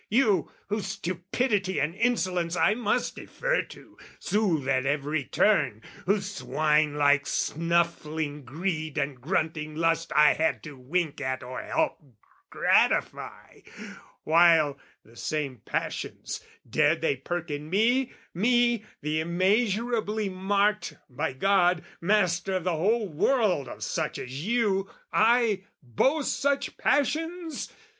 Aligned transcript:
You, 0.09 0.51
whose 0.67 0.87
stupidity 0.87 1.79
and 1.79 1.93
insolence 1.93 2.55
I 2.55 2.73
must 2.73 3.17
defer 3.17 3.61
to, 3.65 3.99
soothe 4.19 4.67
at 4.67 4.83
every 4.83 5.23
turn, 5.25 5.83
Whose 6.07 6.37
swine 6.37 6.95
like 6.95 7.27
snuffling 7.27 8.43
greed 8.43 8.97
and 8.97 9.21
grunting 9.21 9.75
lust 9.75 10.11
I 10.15 10.33
had 10.33 10.63
to 10.63 10.75
wink 10.75 11.21
at 11.21 11.43
or 11.43 11.61
help 11.61 12.01
gratify, 12.49 13.59
While 14.23 14.79
the 15.05 15.15
same 15.15 15.57
passions, 15.65 16.43
dared 16.67 17.01
they 17.01 17.15
perk 17.15 17.51
in 17.51 17.69
me, 17.69 18.11
Me, 18.33 18.83
the 19.01 19.19
immeasurably 19.19 20.29
marked, 20.29 20.95
by 21.11 21.33
God, 21.33 21.83
Master 22.01 22.55
of 22.55 22.63
the 22.63 22.75
whole 22.75 23.07
world 23.07 23.67
of 23.67 23.83
such 23.83 24.17
as 24.17 24.43
you, 24.47 24.89
I, 25.13 25.65
boast 25.83 26.39
such 26.39 26.75
passions? 26.79 27.71